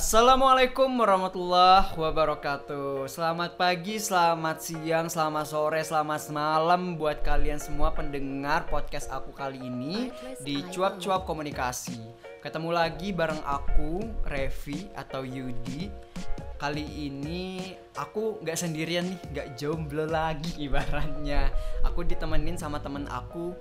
Assalamualaikum 0.00 0.96
warahmatullahi 0.96 1.92
wabarakatuh. 1.92 3.04
Selamat 3.04 3.60
pagi, 3.60 4.00
selamat 4.00 4.56
siang, 4.56 5.12
selamat 5.12 5.44
sore, 5.44 5.84
selamat 5.84 6.32
malam 6.32 6.96
Buat 6.96 7.20
kalian 7.20 7.60
semua 7.60 7.92
pendengar 7.92 8.64
podcast 8.72 9.12
aku 9.12 9.28
kali 9.36 9.60
ini 9.60 10.08
Di 10.40 10.64
Cuap-Cuap 10.72 11.28
Komunikasi. 11.28 12.00
Ketemu 12.40 12.72
lagi 12.72 13.12
bareng 13.12 13.44
aku, 13.44 14.00
Revi 14.24 14.88
atau 14.96 15.20
Yudi. 15.20 15.92
Kali 16.56 16.84
ini 17.04 17.76
aku 17.92 18.40
nggak 18.40 18.56
sendirian 18.56 19.04
nih, 19.04 19.20
nggak 19.36 19.48
jomblo 19.60 20.08
lagi 20.08 20.56
ibaratnya. 20.64 21.52
Aku 21.84 22.08
ditemenin 22.08 22.56
sama 22.56 22.80
temen 22.80 23.04
aku 23.04 23.52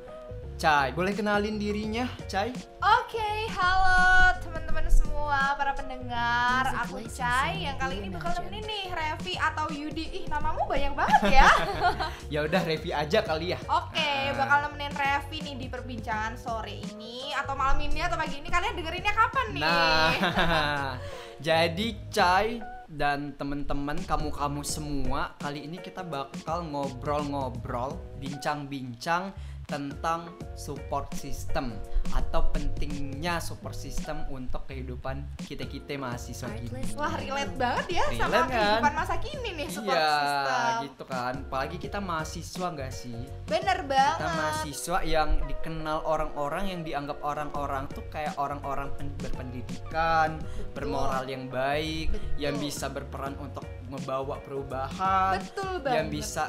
Cai, 0.60 0.92
boleh 0.92 1.16
kenalin 1.16 1.56
dirinya, 1.56 2.04
Cai? 2.28 2.52
Oke, 2.84 3.48
halo 3.56 4.36
teman-teman 4.44 4.92
semua 4.92 5.56
para 5.56 5.72
pendengar. 5.72 6.84
Aku 6.84 7.00
Cai 7.08 7.64
yang 7.64 7.80
kali 7.80 8.04
ini 8.04 8.12
bakal 8.12 8.36
nemenin 8.36 8.68
nih 8.68 8.92
Revi 8.92 9.40
atau 9.40 9.72
Yudi. 9.72 10.12
Ih, 10.20 10.28
namamu 10.28 10.68
banyak 10.68 10.92
banget 11.00 11.32
ya. 11.32 11.48
ya 12.36 12.40
udah 12.44 12.60
Revi 12.68 12.92
aja 12.92 13.24
kali 13.24 13.56
ya. 13.56 13.60
Oke, 13.72 14.36
bakal 14.36 14.68
nemenin 14.68 14.92
Revi 15.00 15.38
nih 15.48 15.56
di 15.64 15.68
perbincangan 15.72 16.36
sore 16.36 16.84
ini 16.92 17.32
atau 17.40 17.56
malam 17.56 17.80
ini 17.80 18.04
atau 18.04 18.20
pagi 18.20 18.44
ini. 18.44 18.52
Kalian 18.52 18.76
dengerinnya 18.76 19.16
kapan 19.16 19.46
nih? 19.56 19.64
Nah, 19.64 20.12
jadi 21.48 21.88
Cai 22.12 22.60
dan 22.92 23.32
teman-teman 23.40 23.96
kamu-kamu 24.04 24.68
semua 24.68 25.40
kali 25.40 25.72
ini 25.72 25.80
kita 25.80 26.04
bakal 26.04 26.68
ngobrol-ngobrol, 26.68 27.96
bincang-bincang 28.20 29.32
tentang 29.70 30.34
support 30.58 31.14
system 31.14 31.72
atau 32.12 32.50
pentingnya 32.50 33.38
support 33.38 33.78
system 33.78 34.26
untuk 34.28 34.66
kehidupan 34.66 35.22
kita 35.46 35.64
kita 35.64 35.94
mahasiswa 35.96 36.50
gini. 36.58 36.82
Wah 36.98 37.14
relate 37.16 37.54
banget 37.54 38.02
ya 38.02 38.06
sama 38.18 38.26
Relate 38.28 38.42
kan? 38.42 38.50
kehidupan 38.50 38.94
masa 38.98 39.16
kini 39.22 39.50
nih 39.56 39.68
support 39.70 39.94
Iya, 39.96 40.10
system. 40.18 40.74
gitu 40.84 41.04
kan. 41.06 41.34
Apalagi 41.46 41.78
kita 41.78 42.00
mahasiswa 42.02 42.68
nggak 42.68 42.92
sih? 42.92 43.18
Bener 43.46 43.78
Kita 43.80 43.94
banget. 43.94 44.20
mahasiswa 44.36 44.98
yang 45.06 45.30
dikenal 45.46 45.98
orang-orang 46.04 46.64
yang 46.68 46.82
dianggap 46.82 47.22
orang-orang 47.22 47.86
tuh 47.88 48.04
kayak 48.10 48.34
orang-orang 48.36 48.90
pen- 48.98 49.14
berpendidikan, 49.16 50.42
bermoral 50.74 51.30
yang 51.30 51.46
baik, 51.48 52.10
Betul. 52.10 52.42
yang 52.42 52.56
bisa 52.58 52.90
berperan 52.90 53.38
untuk 53.38 53.64
membawa 53.90 54.38
perubahan, 54.40 55.42
Betul 55.42 55.82
banget. 55.82 55.96
yang 55.98 56.08
bisa 56.10 56.44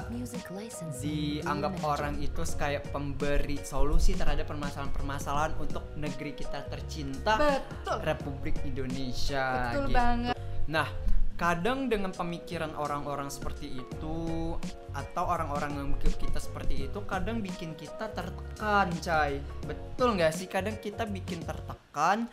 dianggap 1.00 1.72
orang 1.80 2.20
itu 2.20 2.42
kayak 2.54 2.84
pemberi 3.10 3.58
solusi 3.66 4.14
terhadap 4.14 4.46
permasalahan-permasalahan 4.46 5.58
untuk 5.58 5.82
negeri 5.98 6.38
kita 6.38 6.62
tercinta 6.70 7.34
Betul. 7.34 7.98
Republik 8.06 8.54
Indonesia 8.62 9.74
Betul 9.74 9.90
gitu. 9.90 9.98
banget. 9.98 10.36
Nah, 10.70 10.86
kadang 11.34 11.90
dengan 11.90 12.14
pemikiran 12.14 12.70
orang-orang 12.78 13.26
seperti 13.26 13.82
itu 13.82 14.54
atau 14.94 15.24
orang-orang 15.26 15.74
yang 15.74 15.88
mikir 15.90 16.14
kita 16.14 16.38
seperti 16.38 16.86
itu 16.86 16.98
kadang 17.02 17.42
bikin 17.42 17.74
kita 17.74 18.14
tertekan, 18.14 18.94
Cai. 19.02 19.42
Betul 19.66 20.14
nggak 20.14 20.30
sih? 20.30 20.46
Kadang 20.46 20.78
kita 20.78 21.02
bikin 21.02 21.42
tertekan 21.42 22.30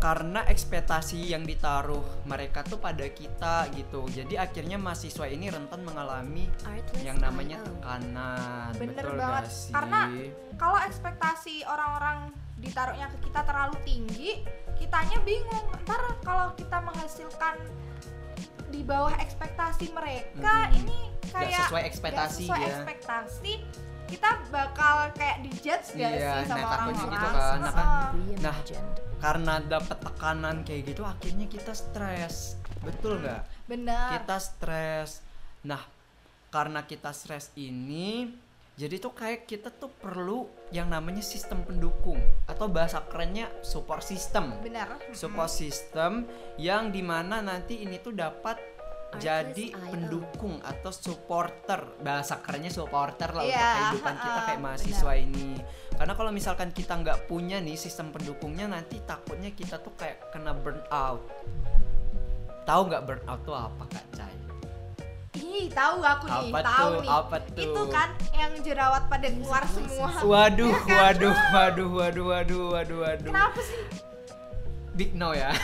karena 0.00 0.40
ekspektasi 0.48 1.36
yang 1.36 1.44
ditaruh 1.44 2.24
mereka 2.24 2.64
tuh 2.64 2.80
pada 2.80 3.04
kita 3.12 3.68
gitu. 3.76 4.08
Jadi 4.08 4.40
akhirnya 4.40 4.80
mahasiswa 4.80 5.28
ini 5.28 5.52
rentan 5.52 5.84
mengalami 5.84 6.48
Artlist 6.64 7.04
yang 7.04 7.20
namanya 7.20 7.60
IO. 7.60 7.68
tekanan. 7.68 8.72
Bener 8.80 9.04
Betul 9.04 9.20
banget. 9.20 9.44
sih? 9.52 9.72
Karena 9.76 10.00
kalau 10.56 10.80
ekspektasi 10.88 11.54
orang-orang 11.68 12.32
ditaruhnya 12.56 13.12
ke 13.12 13.28
kita 13.28 13.40
terlalu 13.44 13.76
tinggi, 13.84 14.30
kitanya 14.80 15.20
bingung. 15.20 15.68
Ntar 15.84 16.00
kalau 16.24 16.56
kita 16.56 16.80
menghasilkan 16.80 17.56
di 18.72 18.80
bawah 18.80 19.12
ekspektasi 19.20 19.92
mereka, 19.92 20.72
Mm-mm. 20.72 20.78
ini 20.80 20.98
kayak 21.28 21.68
sesuai 21.68 21.84
ekspektasi 21.92 22.48
nggak 22.48 22.56
sesuai 22.56 22.60
ya. 22.60 22.68
ekspektasi, 22.72 23.52
kita 24.10 24.30
bakal 24.50 24.94
kayak 25.14 25.38
dijudge 25.46 25.86
gak 25.94 26.10
Iya, 26.10 26.32
sih 26.42 26.46
sama 26.50 26.60
nah, 26.60 26.70
orang-orang? 26.74 26.98
gitu 26.98 27.16
kan. 27.16 27.32
Nah, 27.60 27.72
kan. 27.72 27.86
Reimagined. 28.18 28.94
karena 29.20 29.54
dapat 29.60 29.98
tekanan 30.00 30.56
kayak 30.64 30.82
gitu 30.90 31.02
akhirnya 31.04 31.46
kita 31.46 31.72
stres. 31.76 32.56
Betul 32.80 33.20
nggak? 33.20 33.42
Benar. 33.68 34.08
kita 34.16 34.36
stres. 34.40 35.20
Nah, 35.62 35.84
karena 36.48 36.80
kita 36.82 37.12
stres 37.12 37.52
ini, 37.54 38.32
jadi 38.74 38.96
tuh 38.96 39.12
kayak 39.12 39.44
kita 39.44 39.68
tuh 39.68 39.92
perlu 39.92 40.48
yang 40.72 40.88
namanya 40.88 41.20
sistem 41.20 41.60
pendukung 41.68 42.16
atau 42.48 42.64
bahasa 42.64 43.04
kerennya 43.04 43.52
support 43.60 44.00
system. 44.00 44.56
Benar. 44.64 44.96
Support 45.12 45.52
system 45.52 46.24
yang 46.56 46.88
di 46.88 47.04
mana 47.04 47.44
nanti 47.44 47.84
ini 47.84 48.00
tuh 48.00 48.16
dapat 48.16 48.56
jadi 49.16 49.42
Artlist 49.66 49.74
IO. 49.76 49.90
pendukung 49.90 50.54
atau 50.60 50.90
supporter 50.90 51.80
bahasa 51.98 52.38
kerennya 52.38 52.70
supporter 52.70 53.26
lah 53.28 53.42
untuk 53.42 53.50
Iya, 53.52 53.70
kehidupan 53.74 54.14
kita 54.16 54.30
ha-ha, 54.32 54.46
kayak 54.46 54.60
mahasiswa 54.60 55.12
ini 55.16 55.50
karena 55.92 56.12
kalau 56.14 56.30
misalkan 56.30 56.68
kita 56.70 56.94
nggak 56.94 57.26
punya 57.26 57.58
nih 57.58 57.74
sistem 57.74 58.08
pendukungnya 58.08 58.66
nanti 58.66 59.02
takutnya 59.02 59.50
kita 59.50 59.76
tuh 59.76 59.90
kayak 59.94 60.30
kena 60.30 60.52
burnout 60.52 61.20
tahu 62.62 62.80
nggak 62.86 63.02
burnout 63.02 63.40
tuh 63.40 63.52
apa 63.52 63.82
kak 63.88 64.04
Cai? 64.12 64.34
Ih, 65.32 65.66
tahu 65.68 65.98
aku 66.00 66.26
nih, 66.26 66.48
Apa 66.48 66.60
tahu 66.60 66.90
tuh? 66.90 67.00
nih. 67.00 67.08
Apa 67.08 67.36
tuh? 67.40 67.54
Itu 67.60 67.82
kan 67.86 68.08
yang 68.32 68.52
jerawat 68.60 69.06
pada 69.06 69.30
keluar 69.30 69.62
semua. 69.64 70.10
Waduh, 70.20 70.70
Iya 70.70 70.80
kan? 70.80 70.96
waduh, 70.96 71.34
waduh, 71.54 71.88
waduh, 71.88 72.24
waduh, 72.28 72.62
waduh, 72.68 72.98
waduh. 73.00 73.30
Kenapa 73.30 73.60
sih? 73.60 73.78
Big 74.92 75.14
no 75.14 75.30
ya. 75.30 75.54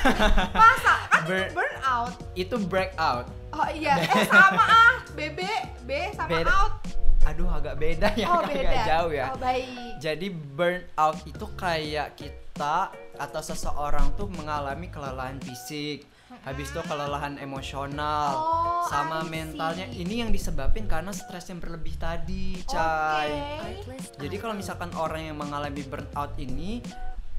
Masa 0.54 0.94
kan 1.10 1.22
Burn- 1.28 1.50
burnout. 1.52 2.14
Itu 2.32 2.62
breakout. 2.62 3.26
Oh 3.56 3.68
iya, 3.72 3.96
eh 3.96 4.28
sama 4.28 4.60
ah, 4.62 4.94
BB, 5.16 5.40
B 5.82 5.90
sama 6.12 6.28
Beda. 6.30 6.52
out. 6.52 6.72
Aduh, 7.26 7.48
agak 7.48 7.74
beda 7.74 8.12
ya, 8.14 8.28
Oh 8.28 8.38
agak 8.38 8.54
beda. 8.54 8.82
jauh 8.84 9.10
ya. 9.10 9.24
Oh 9.32 9.38
baik. 9.40 9.98
Jadi 9.98 10.26
burnout 10.30 11.18
itu 11.24 11.46
kayak 11.56 12.14
kita 12.14 12.92
atau 13.16 13.40
seseorang 13.40 14.12
tuh 14.14 14.28
mengalami 14.28 14.86
kelelahan 14.86 15.40
fisik, 15.40 16.04
habis 16.44 16.68
itu 16.68 16.78
kelelahan 16.84 17.40
emosional, 17.40 18.30
Oh, 18.30 18.86
sama 18.86 19.20
I 19.20 19.26
see. 19.26 19.30
mentalnya. 19.32 19.86
Ini 19.90 20.14
yang 20.22 20.30
disebabin 20.30 20.84
karena 20.86 21.10
stres 21.10 21.48
yang 21.48 21.58
berlebih 21.58 21.96
tadi, 21.96 22.60
Cai. 22.62 23.32
Artlist 23.58 24.20
Jadi 24.20 24.36
kalau 24.36 24.54
misalkan 24.54 24.92
orang 24.94 25.26
yang 25.26 25.34
mengalami 25.34 25.82
burnout 25.82 26.36
ini 26.36 26.78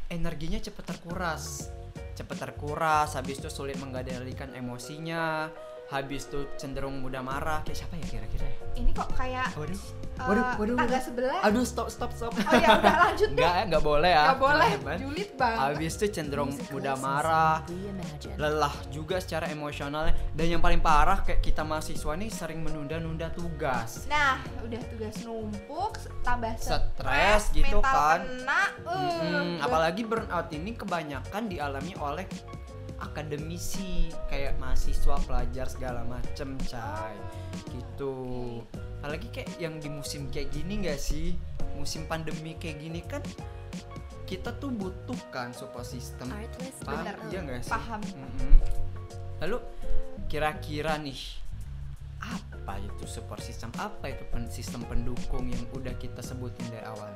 energinya 0.09 0.59
cepat 0.59 0.97
terkuras, 0.97 1.71
cepat 2.11 2.37
terkuras, 2.41 3.15
habis 3.15 3.39
itu 3.39 3.47
sulit 3.47 3.79
mengendalikan 3.79 4.51
emosinya, 4.51 5.47
habis 5.87 6.27
itu 6.27 6.43
cenderung 6.55 6.99
mudah 6.99 7.19
marah. 7.19 7.63
Kayak 7.63 7.77
siapa 7.79 7.95
ya 7.95 8.05
kira-kira 8.07 8.43
ya? 8.43 8.57
Ini 8.75 8.91
kok 8.91 9.09
kayak 9.13 9.47
Waduh, 9.55 9.73
eh, 9.73 10.21
waduh, 10.21 10.45
waduh, 10.55 10.75
tangga 10.77 10.99
sebelah. 10.99 11.39
Aduh, 11.41 11.63
stop, 11.63 11.87
stop, 11.87 12.11
stop. 12.11 12.35
Oh 12.35 12.53
ya 12.53 12.75
udah 12.75 12.95
lanjut 13.05 13.29
deh. 13.29 13.39
Enggak, 13.39 13.53
enggak 13.65 13.83
boleh 13.83 14.11
ya. 14.11 14.23
Gak 14.27 14.39
boleh, 14.39 14.69
julid 14.97 15.29
banget. 15.33 15.59
Habis 15.63 15.91
itu 15.93 16.05
cenderung 16.11 16.51
mudah 16.67 16.95
marah, 16.97 17.55
lelah 18.35 18.75
juga 18.87 19.17
secara 19.17 19.47
emosionalnya 19.47 20.13
dan 20.31 20.45
yang 20.47 20.59
paling 20.59 20.77
parah 20.77 21.21
kayak 21.21 21.39
kita 21.39 21.61
mahasiswa 21.61 22.13
nih 22.13 22.29
sering 22.29 22.59
menunda-nunda 22.59 23.31
tugas. 23.31 24.05
Nah, 24.05 24.37
udah 24.61 24.81
tugas 24.89 25.15
numpuk, 25.23 25.95
tambah 26.21 26.53
Stres 26.57 27.49
gitu 27.51 27.79
mental 27.79 27.81
kan. 27.81 28.19
kena. 28.21 28.61
eh, 28.83 28.95
Mm-mm, 29.23 29.47
apalagi 29.59 30.01
burnout 30.03 30.51
ini 30.51 30.73
kebanyakan 30.73 31.47
dialami 31.47 31.93
oleh 31.95 32.25
akademisi 32.97 34.09
kayak 34.29 34.57
mahasiswa 34.57 35.15
pelajar 35.25 35.69
segala 35.69 36.01
macem 36.05 36.57
cai. 36.65 37.17
Gitu. 37.69 38.15
Apalagi 39.01 39.29
kayak 39.29 39.53
yang 39.61 39.77
di 39.77 39.89
musim 39.89 40.27
kayak 40.33 40.49
gini 40.49 40.85
gak 40.85 40.97
sih? 40.97 41.37
Musim 41.77 42.09
pandemi 42.09 42.57
kayak 42.57 42.81
gini 42.81 43.01
kan 43.05 43.21
kita 44.27 44.51
tuh 44.59 44.73
butuh 44.75 45.15
kan 45.31 45.55
support 45.55 45.87
system. 45.87 46.27
Paham? 46.83 47.31
iya 47.31 47.39
gak 47.45 47.61
sih? 47.63 47.71
Paham. 47.71 48.01
Mm-mm. 48.03 48.53
lalu 49.37 49.61
kira-kira 50.25 50.97
nih 50.97 51.37
apa 52.19 52.81
itu 52.81 53.05
support 53.05 53.39
system? 53.39 53.69
Apa 53.77 54.09
itu 54.11 54.25
pen- 54.33 54.49
sistem 54.49 54.81
pendukung 54.89 55.47
yang 55.47 55.61
udah 55.77 55.93
kita 56.01 56.19
sebutin 56.25 56.65
dari 56.73 56.83
awal 56.83 57.13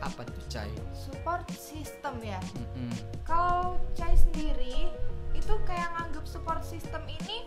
apa 0.00 0.24
tuh 0.24 0.44
cai 0.48 0.72
support 0.96 1.44
system 1.52 2.16
ya. 2.24 2.40
Mm-mm. 2.56 2.92
Kalau 3.24 3.76
Cai 3.94 4.16
sendiri 4.16 4.88
itu 5.36 5.54
kayak 5.68 5.88
nganggep 5.96 6.24
support 6.26 6.64
system 6.66 7.04
ini 7.06 7.46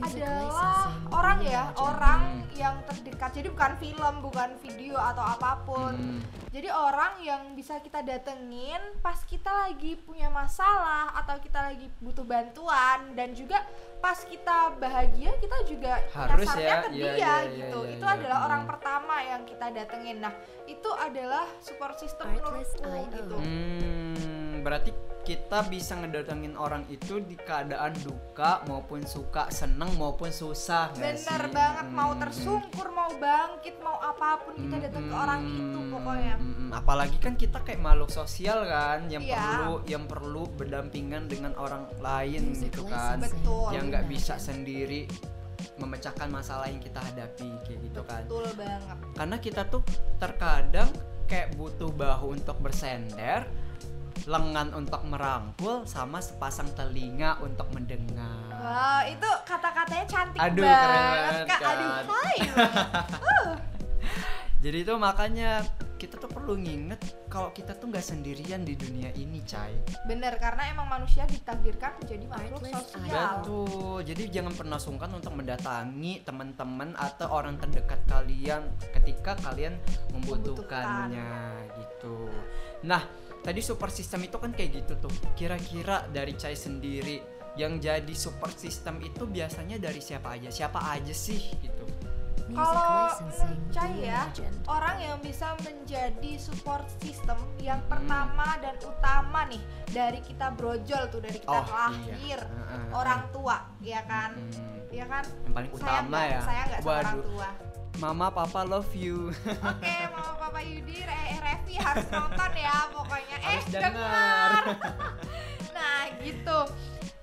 adalah 0.00 0.88
orang 1.12 1.38
ya, 1.44 1.62
reimagined. 1.68 1.84
orang 1.84 2.20
Hmm. 2.22 2.42
yang 2.56 2.76
terdekat. 2.88 3.30
Jadi 3.36 3.48
bukan 3.52 3.72
film, 3.76 4.14
bukan 4.24 4.50
video 4.62 4.96
atau 4.96 5.24
apa 5.24 5.60
pun. 5.66 5.94
Mm. 5.94 6.20
Jadi 6.52 6.68
orang 6.68 7.12
yang 7.24 7.42
bisa 7.56 7.80
kita 7.80 8.04
datengin 8.04 8.80
pas 9.00 9.16
kita 9.24 9.48
lagi 9.48 9.96
punya 9.96 10.28
masalah 10.28 11.16
atau 11.16 11.40
kita 11.40 11.72
lagi 11.72 11.88
butuh 12.04 12.28
bantuan 12.28 13.16
dan 13.16 13.32
juga 13.32 13.64
pas 14.04 14.20
kita 14.20 14.76
bahagia 14.76 15.32
kita 15.40 15.56
juga 15.64 15.96
Harus 16.12 16.52
ya, 16.60 16.84
ke 16.84 16.92
iya, 16.92 16.92
dia 16.92 17.12
iya, 17.16 17.34
gitu. 17.48 17.78
iya, 17.88 17.96
itu 17.96 18.04
iya, 18.04 18.16
adalah 18.20 18.38
hmm. 18.38 18.46
orang 18.52 18.62
pertama 18.68 19.14
yang 19.24 19.42
kita 19.48 19.66
datengin. 19.72 20.18
Nah, 20.20 20.34
itu 20.68 20.90
adalah 20.92 21.48
support 21.64 21.96
system 21.96 22.36
menurutku 22.36 22.92
gitu. 23.16 23.36
Hmm, 23.40 24.60
berarti 24.60 24.92
kita 25.22 25.62
bisa 25.66 25.94
ngedatengin 25.94 26.52
orang 26.52 26.82
itu 26.86 27.18
di 27.20 27.34
keadaan 27.36 27.94
duka 27.96 28.60
maupun 28.64 29.02
suka 29.02 29.46
seneng 29.48 29.94
maupun 29.94 30.28
susah 30.28 30.90
bener 30.92 31.14
sih? 31.16 31.48
banget 31.48 31.86
mau 31.88 32.10
Hmm. 32.10 32.20
tersungkur 32.20 32.90
mau 32.90 33.06
bangkit 33.12 33.78
mau 33.78 33.96
apa 33.96 34.40
pun 34.40 34.54
kita 34.56 34.76
datang 34.82 35.04
ke 35.04 35.14
orang 35.14 35.40
itu 35.44 35.62
Hmm, 35.78 35.90
pokoknya 35.92 36.34
hmm, 36.36 36.70
apalagi 36.72 37.16
kan 37.16 37.34
kita 37.34 37.58
kayak 37.60 37.78
makhluk 37.78 38.10
sosial 38.10 38.64
kan 38.64 39.06
yang 39.06 39.22
Iya. 39.22 39.38
perlu 39.38 39.74
yang 39.86 40.04
perlu 40.04 40.42
berdampingan 40.50 41.24
dengan 41.24 41.54
orang 41.54 41.86
lain 41.96 42.42
Music 42.48 42.68
gitu 42.68 42.82
kan 42.84 43.16
licensing. 43.16 43.38
Betul. 43.38 43.68
yang 43.70 43.84
nggak 43.88 44.06
bisa 44.06 44.34
sendiri 44.36 45.06
memecahkan 45.74 46.28
masalah 46.28 46.66
yang 46.66 46.78
kita 46.78 46.98
hadapi 47.00 47.48
kayak 47.62 47.78
gitu 47.80 48.00
kan 48.02 48.22
betul 48.24 48.46
banget 48.52 48.96
karena 49.14 49.36
kita 49.38 49.62
tuh 49.64 49.82
terkadang 50.16 50.90
kayak 51.24 51.54
butuh 51.54 51.88
bahu 51.90 52.34
untuk 52.34 52.58
bersender 52.58 53.46
lengan 54.24 54.68
untuk 54.76 55.02
merangkul 55.04 55.82
sama 55.84 56.22
sepasang 56.22 56.70
telinga 56.72 57.38
untuk 57.42 57.66
mendengar 57.74 58.52
wow 58.56 59.02
itu 59.04 59.30
kata-katanya 59.44 60.06
cantik 60.06 60.40
Aduh, 60.40 60.62
banget, 60.62 60.86
keren 60.86 61.48
kak 61.48 61.60
aduh 61.60 61.90
kan. 61.90 62.04
hai 62.06 62.36
banget. 62.54 63.58
jadi 64.62 64.78
itu 64.86 64.94
makanya 64.94 65.50
kita 65.98 66.18
tuh 66.18 66.26
perlu 66.26 66.58
nginget 66.58 66.98
kalau 67.30 67.54
kita 67.54 67.78
tuh 67.78 67.86
nggak 67.86 68.02
sendirian 68.02 68.66
di 68.66 68.74
dunia 68.74 69.14
ini 69.14 69.38
cai 69.46 69.70
bener 70.02 70.34
karena 70.42 70.74
emang 70.74 70.90
manusia 70.90 71.22
ditakdirkan 71.30 71.94
menjadi 72.02 72.26
makhluk 72.26 72.62
sosial 72.74 73.38
Betul. 73.38 74.02
Jadi 74.02 74.22
jangan 74.34 74.50
pernah 74.58 74.78
sungkan 74.82 75.14
untuk 75.14 75.30
mendatangi 75.38 76.26
teman-teman 76.26 76.98
atau 76.98 77.30
orang 77.30 77.54
terdekat 77.54 78.02
kalian 78.10 78.66
ketika 78.98 79.38
kalian 79.46 79.78
membutuhkannya 80.10 81.30
gitu. 81.78 82.26
Nah, 82.82 83.06
tadi 83.42 83.60
super 83.60 83.90
system 83.90 84.22
itu 84.22 84.36
kan 84.36 84.50
kayak 84.50 84.70
gitu 84.80 84.94
tuh. 84.98 85.12
Kira-kira 85.32 86.06
dari 86.08 86.32
Cai 86.32 86.54
sendiri 86.54 87.18
yang 87.54 87.76
jadi 87.76 88.14
super 88.14 88.48
system 88.50 88.98
itu 88.98 89.22
biasanya 89.24 89.76
dari 89.76 89.98
siapa 89.98 90.32
aja? 90.32 90.48
Siapa 90.48 90.80
aja 90.88 91.12
sih 91.12 91.42
gitu? 91.58 91.84
Kalau 92.44 93.08
menurut 93.24 93.72
saya 93.72 93.96
ya, 93.96 94.20
orang 94.66 95.00
yang 95.00 95.16
bisa 95.20 95.56
menjadi 95.58 96.36
support 96.36 96.84
system 96.98 97.38
yang 97.58 97.80
Hmm. 97.80 97.88
pertama 97.88 98.60
dan 98.60 98.76
utama 98.78 99.40
nih 99.46 99.62
dari 99.88 100.20
kita 100.20 100.52
brojol 100.52 101.08
tuh 101.08 101.20
dari 101.20 101.38
kita 101.38 101.48
Oh, 101.50 101.64
lahir 101.64 102.38
iya. 102.38 102.92
Orang 102.92 103.32
tua 103.32 103.56
ya 103.80 104.04
kan 104.04 104.36
Hmm, 104.36 104.84
ya 104.90 105.04
kan 105.06 105.24
yang 105.24 105.54
paling 105.54 105.70
saya 105.72 105.80
utama 105.80 106.12
nggak- 106.12 106.28
ya. 106.28 106.40
saya 106.42 106.62
nggak 106.62 106.80
sama 106.82 106.92
orang 106.94 107.18
tua 107.24 107.48
Mama, 108.00 108.30
papa 108.30 108.64
love 108.66 108.88
you. 108.96 109.30
oke 109.70 109.94
mama 110.10 110.32
papa 110.40 110.60
Yudi 110.64 111.04
eh 111.04 111.38
Revi 111.38 111.76
harus 111.78 112.06
nonton 112.10 112.50
ya 112.56 112.88
pokoknya 112.90 113.36
eh 113.38 113.46
Harus 113.60 113.66
dengar 113.70 113.92
dengar. 113.94 114.62
nah 115.76 116.00
gitu 116.18 116.58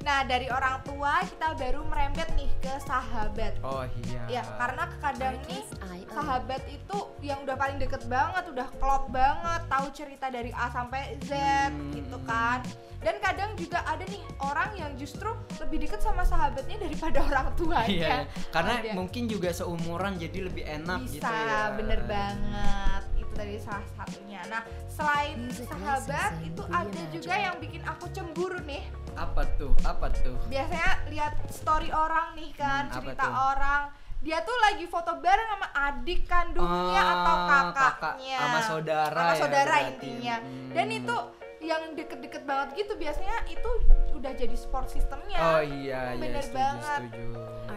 nah 0.10 0.26
dari 0.26 0.50
orang 0.50 0.82
tua 0.82 1.22
kita 1.22 1.54
baru 1.54 1.86
merembet 1.86 2.34
nih 2.34 2.50
ke 2.58 2.74
sahabat 2.82 3.54
Oh 3.62 3.86
iya. 4.02 4.26
ya 4.28 4.44
karena 4.58 4.90
kadang 4.98 5.38
nih 5.46 5.62
IO. 5.94 6.10
sahabat 6.10 6.66
itu 6.66 6.98
yang 7.22 7.46
udah 7.46 7.54
paling 7.54 7.78
deket 7.78 8.02
banget, 8.08 8.42
udah 8.48 8.68
klop 8.76 9.06
banget, 9.10 9.62
tahu 9.68 9.86
cerita 9.94 10.28
dari 10.28 10.50
A 10.52 10.66
sampai 10.68 11.14
Z 11.22 11.32
Hmm. 11.70 11.94
gitu 11.94 12.18
kan. 12.24 12.66
Dan 12.98 13.16
kadang 13.20 13.54
juga 13.54 13.86
ada 13.86 14.02
nih 14.02 14.20
orang 14.42 14.74
yang 14.74 14.92
justru 14.96 15.30
lebih 15.58 15.86
deket 15.86 16.02
sama 16.02 16.26
sahabatnya 16.26 16.80
daripada 16.80 17.20
orang 17.30 17.48
tuanya. 17.54 17.86
Iya, 17.88 18.18
karena 18.50 18.74
Ada. 18.82 18.92
mungkin 18.92 19.24
juga 19.26 19.50
seumuran 19.52 20.18
jadi 20.18 20.40
lebih 20.44 20.64
enak 20.66 21.06
bisa 21.06 21.22
gitu 21.22 21.30
ya. 21.30 21.62
bener 21.76 22.02
banget 22.04 23.02
itu 23.16 23.34
dari 23.36 23.56
salah 23.58 23.86
satunya. 23.94 24.42
Nah 24.48 24.62
selain 24.90 25.38
sahabat 25.54 26.32
itu 26.42 26.64
ada 26.66 26.90
reimagined. 26.90 27.14
juga 27.14 27.36
yang 27.38 27.56
bikin 27.58 27.84
aku 27.84 28.06
cemburu 28.10 28.58
nih. 28.62 28.84
Apa 29.20 29.44
tuh? 29.54 29.76
Apa 29.84 30.08
tuh? 30.16 30.40
Biasanya 30.48 30.92
lihat 31.08 31.34
story 31.50 31.92
orang 31.92 32.32
nih 32.34 32.52
kan, 32.54 32.88
Hmm, 32.88 32.96
cerita 32.96 33.22
tuh? 33.22 33.34
orang 33.36 33.84
dia 34.20 34.40
tuh 34.42 34.58
lagi 34.62 34.84
foto 34.86 35.16
bareng 35.16 35.48
sama 35.50 35.68
adik 35.82 36.28
kandungnya 36.28 37.04
atau 37.16 37.36
Ah, 37.38 37.48
kakak 37.48 37.76
kakaknya 37.96 38.36
sama 38.38 38.60
saudara 38.62 39.16
sama 39.18 39.32
ya 39.32 39.40
saudara 39.40 39.64
berarti. 39.72 39.88
intinya 39.90 40.36
Hmm. 40.38 40.70
dan 40.70 40.88
itu 40.90 41.16
yang 41.62 41.82
deket-deket 41.94 42.44
banget 42.44 42.68
gitu 42.76 42.94
biasanya 42.96 43.48
itu 43.48 43.70
udah 44.12 44.32
jadi 44.34 44.56
support 44.56 44.88
sistemnya 44.88 45.40
Oh 45.40 45.62
iya, 45.62 46.12
iya 46.12 46.20
Bener 46.20 46.40
setuju, 46.42 46.52
banget. 46.54 47.02
setuju. 47.08 47.28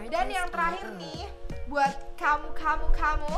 dan 0.05 0.25
yang 0.29 0.47
terakhir 0.49 0.87
nih 0.93 1.21
buat 1.65 1.93
kamu 2.13 2.47
kamu 2.53 2.87
kamu 2.91 3.33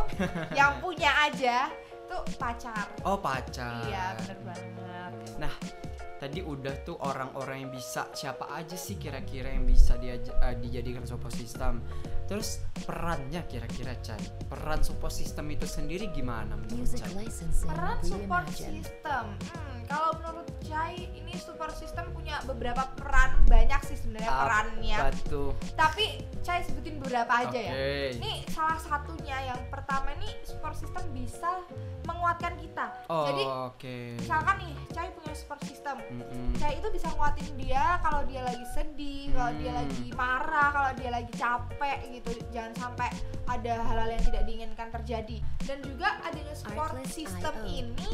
yang 0.52 0.72
punya 0.80 1.12
aja 1.22 1.57
tuh 2.04 2.25
pacar 2.36 2.90
Oh 3.02 3.18
pacar. 3.18 3.86
iya 3.86 4.18
bener 4.18 4.40
banget 4.44 5.12
Nah, 5.36 5.52
tadi 6.25 6.42
udah 6.42 6.75
tuh 6.81 6.98
orang-orang 7.06 7.69
yang 7.69 7.72
bisa 7.72 8.10
siapa 8.18 8.50
aja 8.50 8.74
sih 8.74 8.98
kira-kira 8.98 9.54
yang 9.54 9.69
bisa 9.69 9.94
diaj- 10.01 10.33
eh, 10.42 10.57
dijadikan 10.57 11.06
support 11.06 11.30
system. 11.38 11.86
Terus 12.25 12.66
perannya 12.81 13.45
kira-kira 13.45 13.94
Cai. 14.01 14.18
Peran 14.50 14.81
support 14.81 15.13
system 15.13 15.54
itu 15.54 15.69
sendiri 15.69 16.10
gimana 16.10 16.57
menurut 16.57 16.89
licensing 17.13 17.69
peran 17.69 18.01
support 18.01 18.50
system 18.50 19.24
hmm, 19.38 19.75
kalau 19.86 20.12
menurut 20.16 20.48
Chai 20.62 20.98
ini 21.14 21.34
support 21.36 21.72
system 21.72 22.10
punya 22.10 22.42
beberapa 22.44 22.90
peran 22.96 23.38
banyak 23.46 23.82
sih 23.84 23.96
sebenarnya 23.96 24.34
perannya 24.34 24.98
tuh? 25.24 25.54
tapi 25.74 26.20
Chai 26.42 26.62
sebutin 26.62 26.98
beberapa 26.98 27.30
aja 27.40 27.54
ya 27.54 27.72
Oke. 27.72 28.18
Ini 28.18 28.32
salah 28.50 28.78
satunya 28.78 29.38
yang 29.48 29.62
pertama 29.68 30.14
nih 30.16 30.34
support 30.42 30.74
system 30.74 31.04
bisa 31.12 31.62
menguatkan 32.04 32.54
kita. 32.56 32.86
Oh, 33.08 33.26
Jadi 33.26 33.44
oke. 33.44 33.98
misalkan 34.18 34.56
nih 34.60 34.74
Cai 34.90 35.10
punya 35.12 35.34
support 35.34 35.62
system. 35.64 35.98
Mm-mm. 36.02 36.54
Cai 36.56 36.78
itu 36.78 36.88
bisa 36.88 37.10
nguatin 37.12 37.50
dia 37.56 37.98
kalau 38.00 38.22
dia 38.24 38.42
lagi 38.42 38.66
sedih, 38.72 39.34
kalau 39.34 39.52
dia 39.56 39.72
Hmm. 39.72 39.80
lagi 39.81 40.06
marah, 40.14 40.70
kalau 40.72 40.92
dia 40.96 41.10
lagi 41.12 41.34
capek 41.34 42.00
gitu. 42.12 42.30
Jangan 42.50 42.74
sampai 42.76 43.10
ada 43.46 43.74
hal-hal 43.81 44.10
yang 44.12 44.24
tidak 44.24 44.44
diinginkan 44.46 44.88
terjadi. 44.92 45.38
Dan 45.62 45.78
juga 45.81 46.10
adanya 46.22 46.54
support 46.54 46.94
system 47.06 47.54
IO. 47.60 47.86
ini 47.86 48.10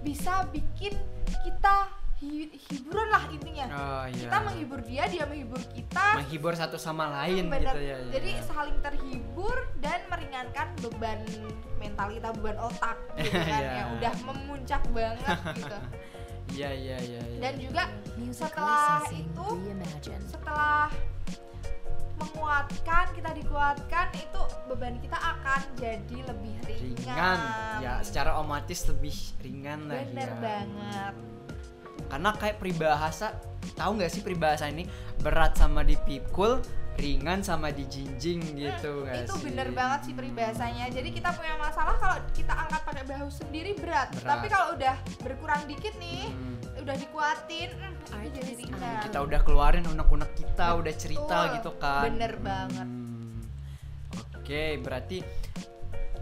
bisa 0.00 0.46
bikin 0.48 0.94
kita 1.40 1.88
hi- 2.18 2.50
hiburan 2.70 3.08
lah 3.08 3.24
intinya. 3.28 3.66
Oh 3.68 4.04
iya. 4.06 4.26
Kita 4.26 4.38
menghibur 4.40 4.80
dia, 4.80 5.04
dia 5.06 5.24
menghibur 5.24 5.58
kita. 5.68 6.06
menghibur 6.16 6.52
satu 6.52 6.76
sama 6.76 7.10
lain 7.12 7.46
Bener. 7.46 7.66
gitu 7.66 7.78
ya. 7.80 7.96
ya, 7.98 8.12
Jadi 8.12 8.30
ya. 8.32 8.42
saling 8.44 8.78
terhibur 8.80 9.56
dan 9.78 10.00
meringankan 10.06 10.68
beban 10.78 11.20
mental 11.76 12.08
kita, 12.10 12.28
beban 12.32 12.58
otak 12.58 12.96
gitu 13.18 13.34
kan 13.34 13.60
Iya. 13.60 13.72
yang 13.76 13.88
udah 13.96 14.14
memuncak 14.24 14.82
banget 14.88 15.38
gitu. 15.58 15.78
Iya 16.52 16.70
iya 16.70 16.96
iya. 17.00 17.20
iya. 17.22 17.38
Dan 17.40 17.54
juga 17.58 17.82
Setelah 18.30 19.02
itu, 19.08 19.46
setelah 20.26 20.88
menguatkan, 22.24 23.04
kita 23.12 23.30
dikuatkan 23.32 24.06
itu 24.14 24.40
beban 24.66 24.96
kita 24.98 25.16
akan 25.16 25.60
jadi 25.74 26.18
lebih 26.24 26.54
ringan. 26.64 26.78
ringan. 26.80 27.38
Ya, 27.78 27.92
secara 28.00 28.34
otomatis 28.34 28.86
lebih 28.86 29.14
ringan 29.40 29.86
lah 29.86 30.00
Bener 30.02 30.28
ya. 30.28 30.38
banget. 30.38 31.14
Karena 32.08 32.30
kayak 32.34 32.56
peribahasa, 32.58 33.26
tahu 33.72 33.96
nggak 33.96 34.10
sih 34.10 34.20
peribahasa 34.20 34.66
ini 34.66 34.84
berat 35.18 35.54
sama 35.54 35.80
dipikul, 35.80 36.60
ringan 36.94 37.40
sama 37.40 37.70
dijinjing 37.70 38.44
gitu 38.52 39.02
nggak 39.02 39.16
Hmm, 39.16 39.24
itu 39.24 39.32
sih? 39.32 39.44
bener 39.46 39.68
banget 39.72 40.00
sih 40.04 40.12
peribahasanya. 40.12 40.86
Jadi 40.88 41.08
kita 41.10 41.32
punya 41.32 41.56
masalah 41.56 41.96
kalau 41.96 42.20
kita 42.30 42.52
angkat 42.52 42.80
pakai 42.84 43.04
bahu 43.06 43.28
sendiri 43.28 43.72
berat. 43.74 44.12
Berat. 44.12 44.28
Tapi 44.28 44.46
kalau 44.46 44.76
udah 44.76 44.94
berkurang 45.18 45.64
dikit 45.64 45.96
nih, 45.96 46.28
Hmm. 46.28 46.51
Udah 46.80 46.96
dikuatin, 46.96 47.68
hmm, 47.76 48.28
jadi 48.32 48.52
ringan. 48.56 49.02
kita 49.04 49.18
udah 49.20 49.40
keluarin 49.44 49.84
unek-unek 49.84 50.32
kita, 50.32 50.78
udah 50.80 50.94
cerita 50.96 51.36
Betul. 51.46 51.54
gitu 51.60 51.70
kan. 51.76 52.02
Bener 52.08 52.32
banget. 52.40 52.88
Hmm. 52.88 53.40
Oke, 54.40 54.80
berarti 54.80 55.18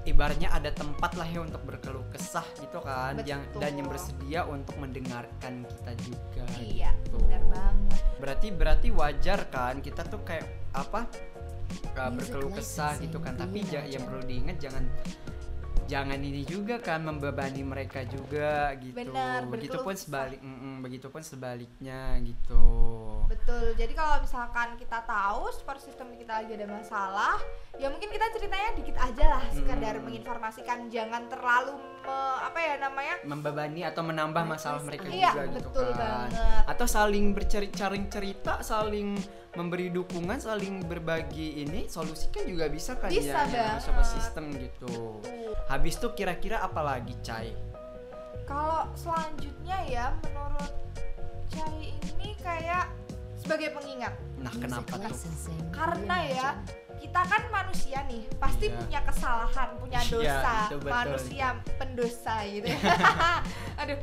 ibaratnya 0.04 0.48
ada 0.50 0.72
tempat 0.72 1.14
lah 1.16 1.28
ya 1.28 1.40
untuk 1.44 1.62
berkeluh 1.62 2.04
kesah 2.12 2.44
gitu 2.58 2.80
kan, 2.82 3.20
yang 3.24 3.40
dan 3.56 3.78
yang 3.78 3.88
Betul. 3.88 3.94
bersedia 3.96 4.40
untuk 4.48 4.76
mendengarkan 4.80 5.64
kita 5.64 5.92
juga. 6.02 6.44
Iya, 6.58 6.90
gitu. 7.06 7.16
bener 7.24 7.42
banget. 7.48 7.98
Berarti 8.20 8.48
berarti 8.52 8.88
wajar 8.92 9.40
kan 9.48 9.80
kita 9.80 10.02
tuh 10.04 10.20
kayak 10.26 10.44
apa? 10.76 11.08
uh, 11.96 12.10
berkeluh 12.10 12.52
kesah 12.54 12.98
gitu 12.98 13.22
kan, 13.22 13.38
tapi 13.38 13.62
ja- 13.66 13.86
yang 13.86 14.02
perlu 14.02 14.22
diingat 14.26 14.58
jangan 14.58 14.84
jangan 15.90 16.22
ini 16.22 16.46
juga 16.46 16.78
kan 16.78 17.02
membebani 17.02 17.66
mereka 17.66 18.06
juga 18.06 18.70
gitu. 18.78 18.94
Benar, 18.94 19.50
begitupun 19.50 19.98
sebalik 19.98 20.38
mm-mm, 20.38 20.78
begitupun 20.80 21.18
sebaliknya 21.20 22.14
gitu. 22.22 22.62
Betul. 23.26 23.74
Jadi 23.74 23.92
kalau 23.92 24.22
misalkan 24.22 24.74
kita 24.74 25.02
tahu 25.02 25.50
support 25.50 25.82
system 25.82 26.14
kita 26.14 26.42
lagi 26.42 26.54
ada 26.54 26.66
masalah, 26.66 27.34
ya 27.74 27.90
mungkin 27.90 28.06
kita 28.06 28.26
ceritanya 28.30 28.70
dikit 28.74 28.96
aja 28.96 29.24
lah, 29.28 29.42
sekedar 29.50 29.94
Hmm. 29.98 30.04
menginformasikan, 30.06 30.78
jangan 30.86 31.26
terlalu 31.26 31.74
me- 31.74 32.38
apa 32.40 32.58
ya 32.58 32.74
namanya? 32.78 33.14
membebani 33.22 33.82
atau 33.82 34.02
menambah 34.02 34.42
masalah 34.46 34.82
mereka 34.82 35.10
Iya, 35.10 35.30
juga 35.30 35.42
gitu 35.52 35.68
betul 35.70 35.88
kan. 35.92 36.30
banget. 36.30 36.62
Atau 36.66 36.86
saling 36.86 37.26
bercerita 37.30 37.86
cerita, 38.10 38.52
saling 38.62 39.18
memberi 39.52 39.90
dukungan, 39.90 40.38
saling 40.38 40.82
berbagi 40.82 41.60
ini 41.60 41.86
solusi 41.86 42.30
kan 42.30 42.46
juga 42.46 42.66
bisa 42.66 42.94
kan 42.94 43.10
Bisa 43.10 43.44
ya 43.44 43.74
banget. 43.74 43.82
support 43.82 44.06
system 44.08 44.44
gitu. 44.54 45.18
Habis 45.66 45.94
tuh 45.96 46.12
kira-kira 46.12 46.58
apa 46.58 46.80
lagi, 46.80 47.14
Cai? 47.20 47.50
Kalau 48.44 48.86
selanjutnya 48.94 49.78
ya 49.84 50.06
menurut 50.20 50.70
Cai 51.48 51.90
ini 52.14 52.34
kayak 52.36 52.86
sebagai 53.36 53.70
pengingat 53.72 54.14
Nah, 54.36 54.52
kenapa 54.52 54.94
tuh? 54.96 55.12
karena 55.70 56.16
ya 56.24 56.48
kita 56.96 57.20
kan 57.22 57.42
manusia 57.50 58.04
nih 58.04 58.24
pasti 58.36 58.68
Iya. 58.68 58.76
punya 58.76 59.00
kesalahan 59.02 59.68
punya 59.76 60.00
Iya, 60.00 60.10
dosa 60.10 60.52
itu 60.62 60.76
betul. 60.78 60.92
manusia 60.92 61.46
pendosa 61.74 62.34
gitu 62.46 62.66
ya 62.68 62.80
aduh 63.80 63.98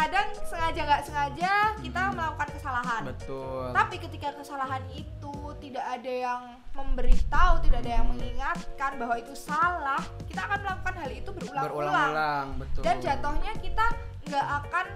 kadang 0.00 0.28
sengaja 0.48 0.80
nggak 0.80 1.02
sengaja 1.04 1.52
kita 1.76 2.00
melakukan 2.16 2.48
kesalahan 2.56 3.02
Betul. 3.04 3.68
tapi 3.76 3.94
ketika 4.00 4.28
kesalahan 4.32 4.84
itu 4.96 5.34
tidak 5.60 5.84
ada 5.84 6.12
yang 6.12 6.42
memberitahu 6.72 7.54
tidak 7.60 7.78
ada 7.84 7.92
yang 8.00 8.06
mengingatkan 8.08 8.96
bahwa 8.96 9.14
itu 9.20 9.34
salah 9.36 10.00
kita 10.24 10.40
akan 10.40 10.58
melakukan 10.64 10.94
hal 11.04 11.10
itu 11.12 11.30
berulang-ulang 11.36 11.68
Berulang-ulang, 11.68 12.46
betul. 12.56 12.82
dan 12.86 12.96
jatuhnya 13.04 13.52
kita 13.60 13.86
nggak 14.30 14.46
akan 14.64 14.86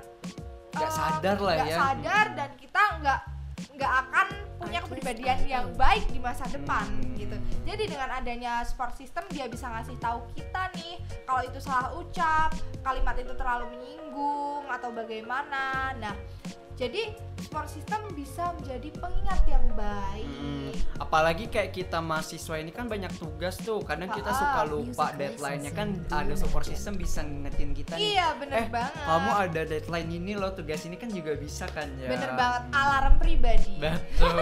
Nggak 0.75 0.91
eh, 0.91 0.97
sadar 0.97 1.37
lah 1.39 1.55
nggak 1.55 1.69
ya. 1.71 1.79
sadar 1.79 2.27
dan 2.35 2.51
kita 2.59 2.83
nggak 2.99 3.21
nggak 3.79 3.93
akan 4.09 4.27
punya 4.65 4.81
kepribadian 4.81 5.39
yang 5.45 5.67
baik 5.77 6.09
di 6.09 6.17
masa 6.17 6.49
depan 6.49 6.89
gitu. 7.21 7.37
Jadi 7.69 7.85
dengan 7.85 8.09
adanya 8.17 8.65
support 8.65 8.97
system 8.97 9.29
dia 9.29 9.45
bisa 9.45 9.69
ngasih 9.69 10.01
tahu 10.01 10.25
kita 10.33 10.73
nih 10.81 10.97
kalau 11.29 11.45
itu 11.45 11.61
salah 11.61 11.93
ucap 12.01 12.57
kalimat 12.81 13.17
itu 13.21 13.37
terlalu 13.37 13.69
menyinggung 13.77 14.65
atau 14.73 14.89
bagaimana. 14.89 15.93
Nah 16.01 16.17
jadi 16.75 17.15
support 17.39 17.69
system 17.69 18.03
bisa 18.13 18.51
menjadi 18.53 18.89
pengingat 18.97 19.47
yang 19.47 19.63
baik. 19.73 20.27
Mm, 20.27 20.71
apalagi 20.99 21.47
kayak 21.47 21.71
kita 21.71 21.99
mahasiswa 21.99 22.57
ini 22.57 22.69
kan 22.69 22.87
banyak 22.87 23.15
tugas 23.15 23.55
tuh. 23.57 23.79
Kadang 23.81 24.11
kita 24.11 24.27
Ah, 24.27 24.35
suka 24.35 24.61
ah. 24.61 24.67
lupa 24.67 25.07
deadline-nya 25.13 25.71
kan 25.71 25.95
ada 26.09 26.35
support 26.35 26.65
system 26.65 26.97
bisa 26.97 27.21
ngingetin 27.21 27.71
kita 27.73 27.95
nih. 27.95 28.19
Iya 28.19 28.27
bener 28.37 28.57
eh 28.57 28.69
banget. 28.69 28.91
kamu 28.99 29.31
ada 29.31 29.61
deadline 29.65 30.11
ini 30.11 30.33
loh 30.35 30.51
tugas 30.51 30.83
ini 30.83 30.97
kan 30.97 31.09
juga 31.09 31.33
bisa 31.35 31.69
kan 31.69 31.87
ya? 31.95 32.11
Bener 32.11 32.35
banget 32.35 32.63
Hmm. 32.65 32.75
alarm 32.75 33.15
pribadi. 33.19 33.75
Betul. 33.79 34.35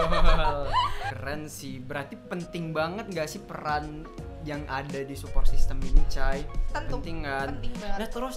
Keren 1.11 1.41
sih. 1.45 1.77
Berarti 1.77 2.17
penting 2.17 2.73
banget 2.73 3.05
gak 3.09 3.27
sih 3.27 3.39
peran 3.39 4.09
yang 4.41 4.65
ada 4.65 5.05
di 5.05 5.13
support 5.13 5.45
system 5.45 5.77
ini 5.81 6.01
Cai? 6.07 6.41
Tentu, 6.71 6.97
penting 6.97 7.23
kan? 7.23 7.47
Penting 7.55 7.73
banget. 7.77 7.99
Nah 7.99 8.09
terus 8.09 8.35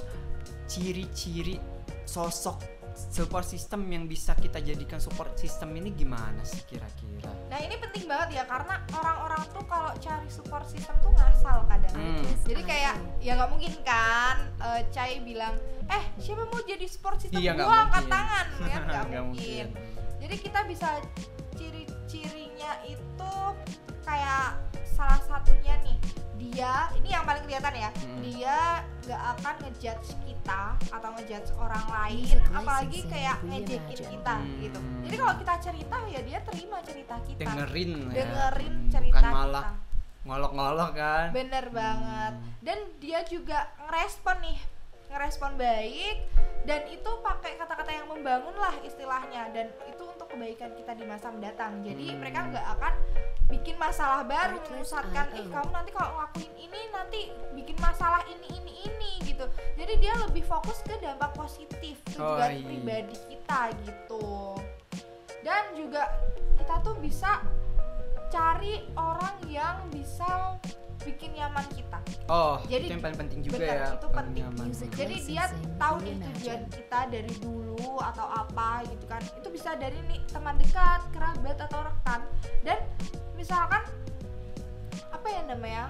ciri-ciri 0.66 1.56
sosok 2.04 2.75
support 2.96 3.44
system 3.44 3.84
yang 3.92 4.08
bisa 4.08 4.32
kita 4.32 4.58
jadikan 4.58 4.96
support 4.96 5.36
system 5.36 5.76
ini 5.76 5.92
gimana 5.92 6.40
sih 6.42 6.64
kira-kira 6.64 7.28
Nah 7.46 7.58
ini 7.60 7.76
penting 7.76 8.08
banget 8.08 8.42
ya 8.42 8.44
karena 8.48 8.80
orang-orang 8.90 9.42
tuh 9.52 9.64
kalau 9.68 9.92
cari 10.00 10.28
support 10.32 10.66
system 10.66 10.96
tuh 10.98 11.12
ngasal 11.14 11.62
kadang. 11.68 11.94
Hmm. 11.94 12.24
Jadi 12.42 12.62
kayak 12.64 12.94
ya 13.22 13.32
nggak 13.38 13.50
mungkin 13.52 13.72
kan 13.84 14.36
eh, 14.58 14.80
Cai 14.90 15.20
bilang 15.22 15.54
eh 15.86 16.04
siapa 16.18 16.48
mau 16.48 16.58
jadi 16.64 16.86
support 16.90 17.20
system 17.22 17.38
Iya, 17.38 17.54
gua 17.54 17.86
angkat 17.86 18.02
mungkin. 18.02 18.14
tangan 18.16 18.46
kan 18.72 18.80
nggak 18.88 19.04
Nggak 19.12 19.24
mungkin. 19.30 19.66
Jadi 20.16 20.36
kita 20.40 20.60
bisa 20.66 20.88
ciri-cirinya 21.54 22.72
itu 22.82 23.32
kayak 24.02 24.56
salah 24.86 25.20
satunya 25.22 25.76
nih 25.84 25.96
dia 26.36 26.72
ini 26.94 27.08
yang 27.08 27.24
paling 27.24 27.42
kelihatan 27.42 27.74
ya 27.74 27.90
Hmm. 27.90 28.20
dia 28.20 28.56
nggak 29.02 29.22
akan 29.36 29.54
ngejudge 29.62 30.08
kita 30.22 30.62
atau 30.90 31.08
ngejudge 31.14 31.50
orang 31.56 31.86
lain 31.86 32.36
apalagi 32.50 33.00
licensing, 33.00 33.10
kayak 33.10 33.36
ngejekin 33.42 34.00
kita 34.10 34.34
Hmm. 34.36 34.58
gitu. 34.60 34.78
Jadi 35.06 35.16
kalau 35.16 35.34
kita 35.36 35.54
cerita 35.60 35.96
ya 36.06 36.20
dia 36.22 36.38
terima 36.42 36.78
cerita 36.82 37.14
kita. 37.22 37.40
Dengerin 37.40 37.90
ya. 38.10 38.14
Dengerin 38.14 38.74
Hmm, 38.74 38.90
cerita 38.90 39.16
bukan 39.16 39.32
malah 39.32 39.64
kita 39.64 39.84
ngolok-ngolok 40.26 40.90
kan. 40.92 41.26
Bener 41.30 41.64
banget. 41.70 42.32
Dan 42.58 42.78
dia 42.98 43.20
juga 43.22 43.58
ngerespon 43.80 44.36
nih 44.42 44.58
ngerespon 45.06 45.54
baik 45.54 46.16
dan 46.66 46.82
itu 46.90 47.10
pakai 47.22 47.54
kata-kata 47.54 47.94
yang 47.94 48.10
membangun 48.10 48.58
lah 48.58 48.74
istilahnya. 48.82 49.54
Dan 49.54 49.70
itu 49.86 50.02
untuk 50.26 50.34
kebaikan 50.34 50.74
kita 50.74 50.92
di 50.92 51.04
masa 51.06 51.30
mendatang 51.30 51.86
jadi 51.86 52.04
Hmm. 52.10 52.18
mereka 52.18 52.40
nggak 52.50 52.66
akan 52.74 52.94
bikin 53.46 53.78
masalah 53.78 54.26
baru 54.26 54.58
IO. 54.58 54.82
eh 55.38 55.46
kamu 55.46 55.70
nanti 55.70 55.90
kalau 55.94 56.10
ngelakuin 56.18 56.52
ini 56.58 56.80
nanti 56.90 57.20
bikin 57.54 57.78
masalah 57.78 58.26
ini 58.26 58.46
ini 58.50 58.72
ini 58.82 59.10
gitu 59.22 59.46
jadi 59.78 59.94
dia 59.96 60.14
lebih 60.18 60.42
fokus 60.42 60.82
ke 60.82 60.98
dampak 60.98 61.30
positif 61.32 62.02
tujuan 62.10 62.26
Oh, 62.26 62.50
iya. 62.50 62.58
pribadi 62.58 63.14
kita 63.30 63.60
gitu 63.86 64.58
dan 65.46 65.62
juga 65.78 66.10
kita 66.58 66.74
tuh 66.82 66.98
bisa 66.98 67.38
cari 68.26 68.82
orang 68.98 69.38
yang 69.46 69.78
bisa 69.88 70.58
bikin 71.04 71.36
nyaman 71.36 71.66
kita 71.74 71.98
oh 72.30 72.56
Jadi, 72.64 72.88
itu 72.88 72.92
yang 72.96 73.04
paling 73.04 73.18
penting 73.18 73.40
juga 73.44 73.56
bener, 73.60 73.76
ya 73.76 73.86
itu 73.96 74.08
penting. 74.10 74.42
nyaman. 74.46 74.66
Jadi 74.74 75.16
dia 75.28 75.44
tahu 75.76 75.96
nih 76.02 76.14
tujuan 76.18 76.62
kita 76.72 77.00
dari 77.12 77.32
dulu 77.42 78.00
atau 78.00 78.26
apa 78.26 78.82
gitu 78.88 79.04
kan 79.06 79.22
itu 79.22 79.48
bisa 79.52 79.76
dari 79.76 79.98
nih 80.08 80.20
teman 80.30 80.56
dekat 80.56 81.00
kerabat 81.12 81.58
atau 81.60 81.80
rekan 81.86 82.20
dan 82.64 82.78
misalkan 83.36 83.82
apa 85.12 85.26
ya 85.28 85.42
namanya 85.46 85.84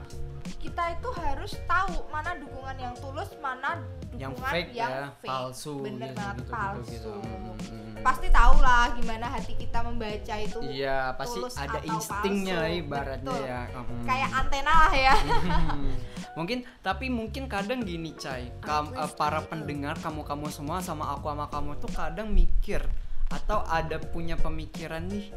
kita 0.60 0.98
itu 0.98 1.08
harus 1.14 1.52
tahu 1.70 2.04
mana 2.10 2.34
dukungan 2.40 2.76
yang 2.80 2.94
tulus 2.98 3.30
mana 3.38 3.80
dukungan 4.18 4.22
yang 4.22 4.34
fake 4.34 4.70
yang 4.72 4.90
ya 4.90 5.04
fake. 5.14 5.28
palsu 5.28 5.74
bener 5.80 6.08
gitu, 6.08 6.16
banget 6.16 6.36
gitu, 6.38 6.50
palsu 6.50 6.90
gitu, 6.90 7.12
gitu. 7.14 7.52
Hmm, 7.66 7.92
pasti 7.98 8.26
tahu 8.28 8.54
lah 8.58 8.84
gimana 8.92 9.26
hati 9.28 9.52
kita 9.54 9.78
membaca 9.80 10.34
itu 10.38 10.58
iya 10.64 10.98
pasti 11.12 11.38
tulus 11.38 11.54
ada 11.54 11.78
atau 11.78 11.90
instingnya 11.90 12.58
palsu. 12.62 12.78
ibaratnya 12.78 13.28
Betul. 13.28 13.44
ya 13.44 13.60
Hmm. 13.68 14.04
kayak 14.04 14.30
antena 14.32 14.72
lah 14.78 14.92
ya 14.94 15.14
Hmm. 15.16 15.94
mungkin 16.34 16.58
tapi 16.80 17.06
mungkin 17.08 17.44
kadang 17.46 17.80
gini 17.80 18.12
Cai 18.14 18.52
kam, 18.58 18.90
Artlist 18.90 19.16
para 19.16 19.40
IO. 19.40 19.48
pendengar 19.48 19.96
kamu 19.96 20.20
kamu 20.22 20.46
semua 20.48 20.80
sama 20.80 21.10
aku 21.10 21.26
sama 21.26 21.46
kamu 21.46 21.70
tuh 21.76 21.90
kadang 21.90 22.28
mikir 22.28 22.84
atau 23.26 23.66
ada 23.66 23.98
punya 23.98 24.38
pemikiran 24.38 25.02
nih 25.02 25.34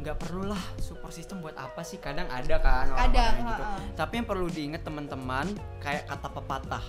nggak 0.00 0.16
perlulah 0.18 0.58
support 0.76 1.12
system 1.12 1.38
buat 1.38 1.54
apa 1.54 1.78
sih 1.80 1.96
kadang 1.96 2.26
ada 2.26 2.58
kan 2.58 2.90
orang-orang 2.90 3.06
Kadang, 3.06 3.34
gitu 3.44 3.64
tapi 3.94 4.12
yang 4.16 4.26
perlu 4.26 4.46
diingat 4.48 4.82
teman-teman 4.82 5.46
kayak 5.78 6.08
kata 6.08 6.26
pepatah 6.26 6.82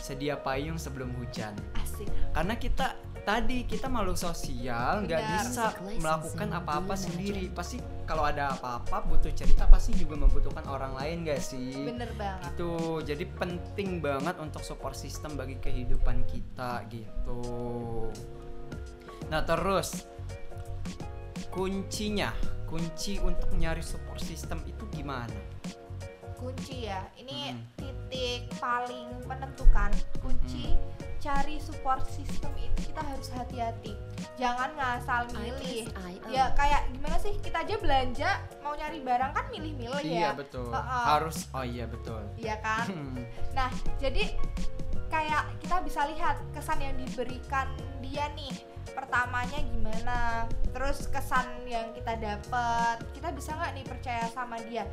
sedia 0.00 0.38
payung 0.38 0.78
sebelum 0.78 1.12
hujan. 1.18 1.52
Asik. 1.76 2.08
Karena 2.32 2.54
kita 2.54 2.94
tadi 3.28 3.68
kita 3.68 3.92
makhluk 3.92 4.16
sosial 4.16 5.04
nggak 5.04 5.20
bisa 5.20 5.76
melakukan 6.00 6.48
apa-apa 6.56 6.94
sendiri. 6.96 7.52
Pasti 7.52 7.76
kalau 8.08 8.24
ada 8.24 8.56
apa-apa 8.56 9.04
butuh 9.04 9.28
cerita 9.36 9.68
pasti 9.68 9.92
juga 9.92 10.16
membutuhkan 10.16 10.64
orang 10.64 10.96
lain 10.96 11.28
gak 11.28 11.44
sih? 11.44 11.84
Bener 11.84 12.08
banget. 12.16 12.56
Gitu. 12.56 12.72
Jadi 13.04 13.24
penting 13.36 14.00
banget 14.00 14.40
untuk 14.40 14.64
support 14.64 14.96
system 14.96 15.36
bagi 15.36 15.60
kehidupan 15.60 16.24
kita 16.24 16.88
gitu. 16.88 17.42
Nah 19.28 19.44
terus 19.44 20.08
kuncinya 21.52 22.32
kunci 22.68 23.16
untuk 23.20 23.52
nyari 23.56 23.80
support 23.80 24.20
system 24.20 24.60
itu 24.68 24.84
gimana 24.92 25.47
kunci 26.38 26.86
ya. 26.86 27.02
Ini 27.14 27.52
Hmm. 27.52 27.62
titik 27.76 28.48
paling 28.56 29.06
menentukan 29.26 29.90
kunci 30.18 30.72
cari 31.18 31.58
support 31.58 32.06
system 32.06 32.54
itu 32.54 32.88
kita 32.88 33.02
harus 33.02 33.28
hati-hati. 33.28 33.92
Jangan 34.38 34.70
ngasal 34.78 35.26
milih. 35.34 35.90
Ya 36.30 36.54
kayak 36.54 36.86
gimana 36.94 37.18
sih? 37.18 37.34
Kita 37.42 37.66
aja 37.66 37.74
belanja 37.76 38.30
mau 38.62 38.72
nyari 38.72 39.02
barang 39.02 39.32
kan 39.34 39.44
milih-milih 39.50 40.02
iya 40.06 40.30
ya. 40.30 40.38
betul. 40.38 40.70
Ha-ha. 40.70 41.18
harus 41.18 41.50
oh 41.50 41.66
iya 41.66 41.84
betul. 41.90 42.22
Iya 42.38 42.56
kan? 42.62 42.86
Hmm. 42.94 43.22
nah 43.50 43.68
jadi 43.98 44.30
kayak 45.08 45.42
kita 45.64 45.76
bisa 45.82 46.06
lihat 46.06 46.36
kesan 46.54 46.78
yang 46.78 46.94
diberikan 46.94 47.66
dia 47.98 48.28
nih 48.36 48.52
pertamanya 48.92 49.58
gimana? 49.58 50.18
Terus 50.70 51.08
kesan 51.08 51.46
yang 51.64 51.90
kita 51.92 52.14
dapat 52.14 52.96
kita 53.12 53.28
bisa 53.30 53.54
nggak 53.54 53.72
nih 53.74 53.86
percaya 53.86 54.24
sama 54.30 54.56
dia? 54.64 54.84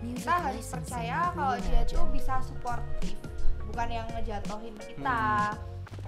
Kita 0.00 0.34
harus 0.48 0.66
percaya 0.66 1.28
kalau 1.30 1.56
dia 1.60 1.82
tuh 1.84 2.08
bisa 2.08 2.40
suportif 2.40 3.16
bukan 3.66 3.88
yang 3.88 4.06
ngejatohin 4.10 4.74
kita. 4.80 5.54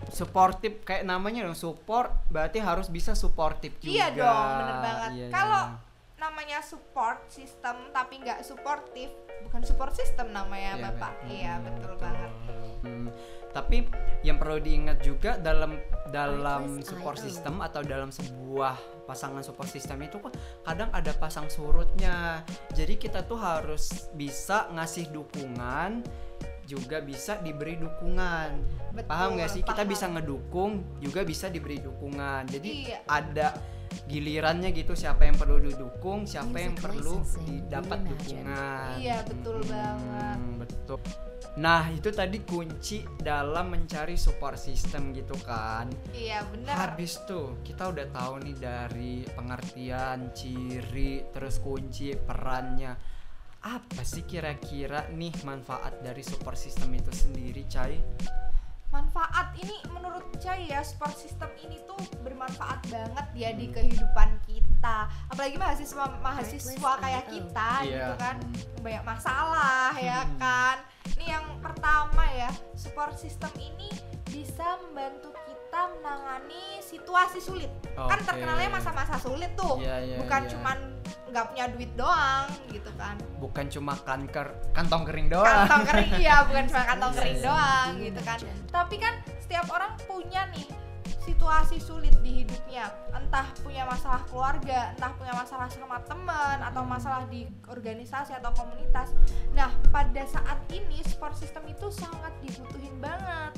Supportive 0.08 0.82
kayak 0.82 1.06
namanya 1.06 1.46
dong 1.46 1.56
support 1.56 2.10
berarti 2.28 2.58
harus 2.58 2.88
bisa 2.88 3.14
supportive 3.14 3.72
juga. 3.78 3.92
iya 3.92 4.06
dong 4.10 4.48
bener 4.58 4.76
banget. 4.82 5.10
Iya, 5.14 5.26
kalau 5.30 5.62
iya. 5.70 5.78
namanya 6.18 6.58
support 6.60 7.18
system 7.28 7.90
tapi 7.90 8.18
nggak 8.18 8.42
suportif 8.42 9.08
bukan 9.42 9.62
support 9.62 9.92
system 9.92 10.30
namanya 10.30 10.74
Iya, 10.74 10.82
bapak. 10.84 11.12
iya 11.26 11.52
Hmm, 11.54 11.64
betul. 11.66 11.92
banget. 11.98 12.30
Hmm, 12.82 13.06
tapi 13.52 13.86
yang 14.24 14.40
perlu 14.40 14.58
diingat 14.58 15.04
juga 15.04 15.36
dalam 15.36 15.76
dalam 16.08 16.80
support 16.80 17.20
system 17.20 17.60
atau 17.60 17.84
dalam 17.84 18.08
sebuah 18.12 19.04
pasangan 19.04 19.44
support 19.44 19.68
system 19.68 20.00
itu 20.04 20.18
kadang 20.64 20.88
ada 20.92 21.12
pasang 21.16 21.48
surutnya. 21.52 22.44
Jadi 22.72 22.96
kita 22.96 23.24
tuh 23.24 23.40
harus 23.40 24.08
bisa 24.16 24.68
ngasih 24.72 25.12
dukungan 25.12 26.04
juga 26.64 27.02
bisa 27.02 27.36
diberi 27.42 27.76
dukungan. 27.76 28.50
Betul, 28.94 29.10
paham 29.10 29.30
gak 29.36 29.50
sih? 29.50 29.62
Kita 29.66 29.82
paham. 29.82 29.92
bisa 29.92 30.06
ngedukung 30.08 30.72
juga 31.02 31.20
bisa 31.26 31.50
diberi 31.50 31.82
dukungan. 31.82 32.48
Jadi 32.48 32.70
Iya. 32.88 32.98
ada 33.04 33.48
gilirannya 34.08 34.72
gitu 34.72 34.96
siapa 34.96 35.28
yang 35.28 35.36
perlu 35.36 35.60
didukung, 35.60 36.24
siapa 36.24 36.56
yang 36.62 36.72
perlu 36.78 37.20
didapat 37.44 38.00
dukungan. 38.08 38.96
Iya, 38.96 39.20
betul 39.28 39.60
banget. 39.68 40.38
betul. 40.64 41.00
Nah, 41.58 41.88
itu 41.92 42.08
tadi 42.08 42.40
kunci 42.42 43.04
dalam 43.20 43.72
mencari 43.72 44.16
support 44.16 44.56
system 44.56 45.12
gitu 45.12 45.36
kan. 45.44 45.90
Iya 46.12 46.46
bener. 46.48 46.72
Habis 46.72 47.22
tuh 47.28 47.60
kita 47.60 47.92
udah 47.92 48.06
tahu 48.10 48.42
nih 48.44 48.56
dari 48.56 49.14
pengertian, 49.36 50.32
ciri, 50.32 51.28
terus 51.30 51.60
kunci, 51.60 52.16
perannya. 52.16 52.94
Apa 53.62 54.02
sih 54.02 54.26
kira-kira 54.26 55.06
nih 55.14 55.32
manfaat 55.46 56.02
dari 56.02 56.24
support 56.26 56.58
system 56.58 56.90
itu 56.98 57.12
sendiri, 57.14 57.62
Cai? 57.70 57.96
manfaat 58.92 59.56
ini 59.56 59.72
menurut 59.88 60.20
saya 60.36 60.60
ya 60.60 60.80
support 60.84 61.16
system 61.16 61.48
ini 61.64 61.80
tuh 61.88 61.96
bermanfaat 62.20 62.84
banget 62.92 63.26
ya 63.32 63.50
di 63.56 63.72
kehidupan 63.72 64.36
kita 64.44 64.61
apalagi 65.28 65.56
mahasiswa 65.56 66.04
mahasiswa 66.18 66.92
kayak 66.98 67.24
kita 67.26 67.70
Iya. 67.80 67.94
gitu 68.02 68.12
kan 68.16 68.36
banyak 68.78 69.04
masalah 69.04 69.94
ya 69.94 70.20
Hmm. 70.20 70.36
kan 70.36 70.76
ini 71.12 71.26
yang 71.28 71.46
pertama 71.58 72.24
ya 72.28 72.50
support 72.72 73.14
system 73.14 73.50
ini 73.54 73.86
bisa 74.24 74.64
membantu 74.80 75.30
kita 75.38 75.80
menangani 75.92 76.80
situasi 76.80 77.38
sulit 77.38 77.70
kan 77.92 78.10
Oke. 78.12 78.26
terkenalnya 78.26 78.70
masa-masa 78.70 79.16
sulit 79.16 79.54
tuh 79.54 79.78
Iya, 79.78 79.96
iya, 80.02 80.16
bukan 80.18 80.42
iya. 80.42 80.50
cuman 80.50 80.78
nggak 81.28 81.44
punya 81.46 81.64
duit 81.70 81.92
doang 81.94 82.44
gitu 82.68 82.90
kan 82.92 83.16
Bukan 83.38 83.64
cuma 83.66 83.94
kanker 83.96 84.46
kantong 84.70 85.02
kering 85.02 85.28
doang. 85.28 85.48
kantong 85.64 85.84
kering 85.86 86.12
ya 86.20 86.44
bukan 86.44 86.64
cuma 86.66 86.82
kantong 86.90 87.10
Iya, 87.10 87.18
kering 87.18 87.38
iya. 87.38 87.44
doang 87.44 87.88
gitu 87.98 88.20
kan 88.20 88.38
tapi 88.68 88.96
kan 88.96 89.14
setiap 89.38 89.66
orang 89.68 89.92
punya 90.02 90.42
nih 90.50 90.66
situasi 91.22 91.78
sulit 91.78 92.14
di 92.20 92.42
hidupnya. 92.42 92.90
Entah 93.14 93.46
punya 93.62 93.86
masalah 93.86 94.22
keluarga 94.26 94.92
entah 94.94 95.12
punya 95.14 95.34
masalah 95.34 95.70
sama 95.70 96.02
teman 96.06 96.58
atau 96.62 96.82
masalah 96.82 97.24
di 97.30 97.46
organisasi 97.70 98.34
atau 98.36 98.50
komunitas. 98.54 99.14
Nah 99.54 99.70
pada 99.94 100.26
saat 100.26 100.58
ini 100.74 101.00
support 101.06 101.34
system 101.38 101.62
itu 101.70 101.88
sangat 101.94 102.34
dibutuhin 102.42 102.94
banget. 102.98 103.54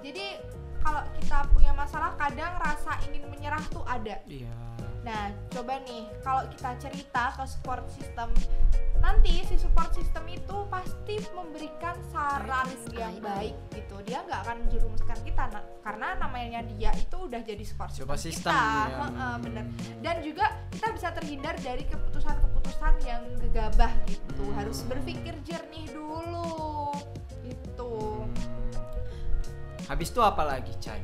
Jadi 0.00 0.40
kalau 0.80 1.02
kita 1.16 1.38
punya 1.50 1.72
masalah 1.72 2.12
kadang 2.16 2.52
rasa 2.56 2.96
ingin 3.06 3.24
menyerah 3.28 3.62
tuh 3.68 3.84
ada 3.84 4.18
Iya. 4.24 4.52
Nah, 5.00 5.32
coba 5.48 5.80
nih 5.80 6.04
kalau 6.20 6.44
kita 6.52 6.76
cerita 6.76 7.32
ke 7.32 7.44
support 7.48 7.88
system, 7.88 8.28
nanti 9.00 9.40
si 9.48 9.56
support 9.56 9.96
system 9.96 10.28
itu 10.28 10.56
pasti 10.68 11.16
memberikan 11.32 11.96
saran 12.12 12.68
yang 12.92 13.16
baik 13.16 13.56
gitu. 13.72 13.96
Dia 14.04 14.20
nggak 14.28 14.40
akan 14.44 14.56
menjerumuskan 14.68 15.18
kita 15.24 15.48
na- 15.48 15.64
karena 15.80 16.20
namanya 16.20 16.60
dia 16.68 16.92
itu 16.92 17.16
udah 17.16 17.40
jadi 17.40 17.64
support 17.64 17.88
system, 17.88 18.04
Support 18.04 18.20
system, 18.20 18.52
kita. 18.52 18.60
ya. 18.60 18.98
Heeh, 19.00 19.34
bener. 19.40 19.64
Dan 20.04 20.16
juga 20.20 20.46
kita 20.68 20.86
bisa 20.92 21.08
terhindar 21.16 21.54
dari 21.56 21.84
keputusan-keputusan 21.88 22.94
yang 23.00 23.22
gegabah 23.40 23.92
gitu. 24.04 24.44
Hmm. 24.44 24.52
Harus 24.52 24.84
berpikir 24.84 25.32
jernih 25.48 25.88
dulu. 25.96 26.69
Habis 29.90 30.14
itu 30.14 30.22
apa 30.22 30.46
lagi, 30.46 30.70
Cai? 30.78 31.02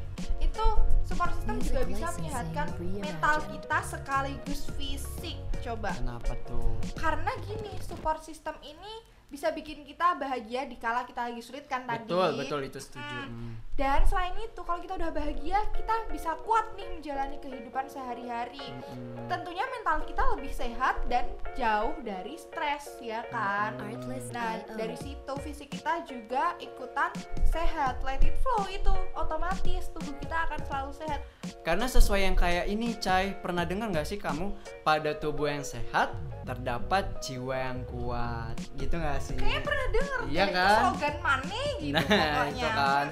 itu 0.56 0.66
support 1.04 1.30
system 1.36 1.56
juga 1.60 1.80
bisa 1.84 2.06
menyehatkan 2.16 2.66
mental 2.80 3.36
kita 3.52 3.78
sekaligus 3.84 4.60
fisik 4.78 5.36
coba 5.60 5.92
Kenapa 5.92 6.32
tuh? 6.48 6.72
karena 6.96 7.28
gini 7.44 7.76
support 7.84 8.24
system 8.24 8.56
ini 8.64 9.04
bisa 9.26 9.50
bikin 9.50 9.82
kita 9.82 10.14
bahagia 10.14 10.64
di 10.64 10.74
kala 10.74 11.02
kita 11.02 11.26
lagi 11.26 11.42
sulit 11.42 11.66
kan 11.66 11.82
tadi 11.82 12.06
Betul, 12.06 12.30
betul 12.38 12.60
itu 12.62 12.78
setuju. 12.78 13.02
Hmm. 13.02 13.28
Hmm. 13.28 13.54
dan 13.74 14.00
selain 14.04 14.32
itu 14.38 14.60
kalau 14.60 14.78
kita 14.78 14.94
udah 14.94 15.10
bahagia 15.10 15.58
kita 15.70 15.94
bisa 16.08 16.32
kuat 16.42 16.64
nih 16.72 16.86
menjalani 16.88 17.36
kehidupan 17.36 17.84
sehari-hari 17.86 18.62
Mm-mm. 18.62 19.26
tentunya 19.26 19.66
mental 19.68 20.00
kita 20.02 20.22
lebih 20.32 20.48
sehat 20.48 20.96
dan 21.06 21.26
jauh 21.52 21.92
dari 22.00 22.38
stres 22.38 22.96
ya 22.98 23.26
kan 23.28 23.74
Artlist 23.78 24.30
Nah, 24.30 24.58
IO. 24.58 24.74
dari 24.74 24.96
situ 24.96 25.32
fisik 25.40 25.70
kita 25.70 26.04
juga 26.04 26.56
ikutan 26.58 27.08
sehat. 27.46 28.02
Let 28.02 28.20
it 28.20 28.36
flow 28.40 28.68
itu 28.68 28.92
otomatis 29.14 29.88
tubuh 29.88 30.12
kita 30.18 30.44
akan 30.44 30.60
selalu 30.66 30.92
sehat. 30.92 31.20
Karena 31.62 31.86
sesuai 31.86 32.20
yang 32.20 32.36
kayak 32.36 32.66
ini, 32.66 32.92
Cai, 32.98 33.32
pernah 33.32 33.64
dengar 33.64 33.88
nggak 33.88 34.04
sih 34.04 34.18
kamu 34.18 34.52
pada 34.82 35.14
tubuh 35.14 35.48
yang 35.48 35.64
sehat 35.64 36.12
terdapat 36.46 37.04
jiwa 37.20 37.54
yang 37.58 37.80
kuat, 37.90 38.54
gitu 38.78 38.94
nggak 38.96 39.18
sih? 39.18 39.34
Kayaknya 39.34 39.62
pernah 39.66 39.86
denger 39.90 40.20
Iya 40.30 40.44
kan? 40.54 40.78
slogan 40.78 41.16
mana 41.18 41.60
gitu 41.82 41.92
Nah, 41.92 42.02
pokoknya. 42.06 42.46
itu 42.54 42.68
kan. 42.70 43.06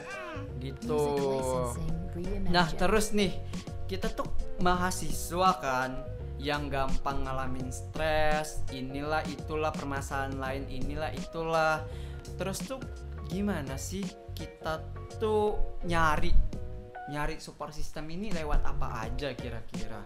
Gitu. 0.63 1.03
Nah, 2.49 2.67
terus 2.79 3.07
nih, 3.11 3.33
kita 3.91 4.07
tuh 4.15 4.31
mahasiswa 4.63 5.51
kan 5.59 5.91
yang 6.39 6.71
gampang 6.71 7.27
ngalamin 7.27 7.69
stres, 7.75 8.63
inilah 8.71 9.21
itulah 9.27 9.75
permasalahan 9.75 10.39
lain, 10.39 10.63
inilah 10.71 11.11
itulah. 11.13 11.83
Terus 12.39 12.63
tuh 12.63 12.79
gimana 13.27 13.75
sih 13.75 14.07
kita 14.37 14.79
tuh 15.19 15.57
nyari 15.87 16.31
nyari 17.05 17.37
support 17.37 17.73
system 17.77 18.09
ini 18.09 18.33
lewat 18.33 18.65
apa 18.65 19.05
aja 19.05 19.37
kira-kira? 19.37 20.01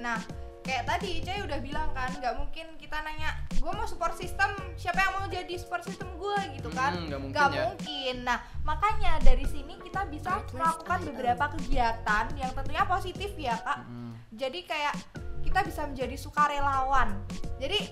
Nah, 0.00 0.20
kayak 0.62 0.86
tadi 0.86 1.20
Cai 1.20 1.42
udah 1.42 1.58
bilang 1.58 1.90
kan, 1.92 2.10
nggak 2.14 2.34
mungkin 2.34 2.66
kita 2.78 2.98
nanya, 3.02 3.30
gue 3.52 3.68
mau 3.68 3.84
support 3.84 4.14
system, 4.14 4.50
siapa 4.74 4.98
yang 4.98 5.12
mau 5.14 5.26
jadi 5.26 5.54
support 5.58 5.82
system 5.82 6.08
gue 6.16 6.38
gitu 6.56 6.70
kan? 6.70 6.94
Hmm, 6.94 7.06
nggak 7.10 7.20
mungkin 7.20 7.34
Nggak 7.34 7.48
ya. 7.50 7.62
mungkin. 7.66 8.14
Nah, 8.22 8.38
makanya 8.62 9.12
dari 9.20 9.44
sini 9.44 9.74
kita 9.78 10.06
bisa 10.06 10.40
melakukan 10.50 10.98
beberapa 11.04 11.44
kegiatan 11.52 12.24
yang 12.34 12.50
tentunya 12.52 12.84
positif 12.84 13.30
ya 13.34 13.58
kak. 13.58 13.82
Mm, 13.86 14.12
jadi 14.32 14.58
kayak 14.64 14.94
kita 15.42 15.60
bisa 15.66 15.82
menjadi 15.84 16.14
sukarelawan 16.14 17.18
jadi 17.58 17.82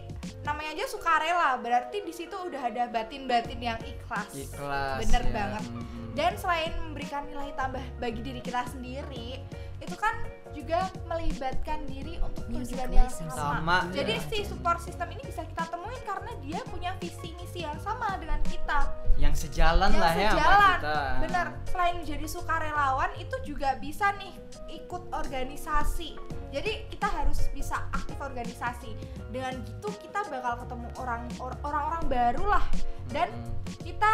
namanya 0.46 0.70
aja 0.70 0.86
sukarela 0.86 1.58
berarti 1.58 1.98
di 2.00 2.14
situ 2.14 2.32
udah 2.32 2.62
ada 2.62 2.86
batin-batin 2.86 3.58
yang 3.58 3.76
ikhlas 3.82 4.30
Ikhlas. 4.32 5.02
bener 5.02 5.22
ya. 5.26 5.32
banget 5.34 5.64
dan 6.14 6.32
selain 6.38 6.70
memberikan 6.78 7.26
nilai 7.26 7.50
tambah 7.58 7.82
bagi 7.98 8.22
diri 8.22 8.38
kita 8.38 8.64
sendiri 8.70 9.42
itu 9.80 9.96
kan 9.96 10.12
juga 10.52 10.92
melibatkan 11.06 11.86
diri 11.88 12.18
untuk 12.20 12.44
tujuan 12.50 12.90
yang 12.90 13.08
sama, 13.08 13.32
Sama, 13.62 13.76
jadi 13.94 14.18
ya. 14.18 14.26
si 14.28 14.38
support 14.44 14.82
system 14.82 15.08
ini 15.14 15.22
bisa 15.24 15.46
kita 15.46 15.62
temuin 15.70 16.02
karena 16.02 16.32
dia 16.42 16.60
punya 16.68 16.90
visi 16.98 17.32
misi 17.38 17.62
yang 17.64 17.78
sama 17.80 18.18
dengan 18.18 18.42
kita. 18.44 18.92
Yang 19.16 19.46
sejalan 19.48 19.94
yang 19.94 20.02
lah 20.02 20.12
ya 20.12 20.30
sama 20.30 20.36
sejalan. 20.36 20.78
kita. 20.80 20.98
bener. 21.22 21.46
Selain 21.70 21.96
jadi 22.02 22.26
sukarelawan 22.26 23.10
itu 23.16 23.36
juga 23.46 23.78
bisa 23.78 24.10
nih 24.18 24.34
ikut 24.82 25.02
organisasi. 25.14 26.18
Jadi 26.50 26.90
kita 26.90 27.06
harus 27.06 27.46
bisa 27.54 27.86
aktif 27.94 28.18
organisasi. 28.18 28.90
Dengan 29.30 29.54
gitu 29.62 29.88
kita 30.02 30.26
bakal 30.26 30.66
ketemu 30.66 30.88
orang 30.98 31.22
or- 31.38 31.60
orang-orang 31.62 32.02
baru 32.10 32.44
lah. 32.58 32.64
Dan 33.14 33.30
kita 33.86 34.10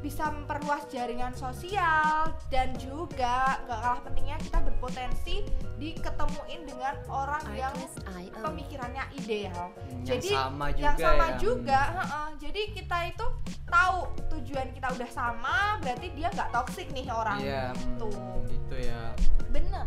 bisa 0.00 0.32
memperluas 0.32 0.88
jaringan 0.88 1.34
sosial 1.34 2.32
dan 2.48 2.72
juga 2.80 3.60
gak 3.66 3.78
kalah 3.82 4.00
pentingnya 4.00 4.38
kita 4.40 4.58
berpotensi 4.62 5.44
diketemuin 5.76 6.64
dengan 6.64 6.94
orang 7.06 7.42
yang 7.52 7.74
Artlist 7.74 7.98
IO. 8.06 8.38
pemikirannya 8.40 9.04
ideal 9.14 9.74
yang 9.90 10.04
jadi 10.06 10.30
sama 10.32 10.66
juga 10.70 10.82
yang 10.82 10.96
sama 10.96 11.26
ya. 11.26 11.36
juga 11.38 11.80
heeh. 11.92 12.28
jadi 12.38 12.62
kita 12.72 12.98
itu 13.10 13.26
tahu 13.66 13.98
tujuan 14.30 14.68
kita 14.70 14.88
udah 14.90 15.10
sama 15.10 15.56
berarti 15.82 16.06
dia 16.14 16.28
nggak 16.30 16.50
toksik 16.50 16.88
nih 16.90 17.06
orang 17.08 17.38
Iya, 17.40 17.64
gitu 17.74 18.08
mm, 18.08 18.40
gitu 18.48 18.76
ya. 18.78 19.02
bener. 19.50 19.86